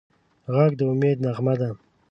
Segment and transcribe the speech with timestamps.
[0.53, 1.69] غږ د امید نغمه ده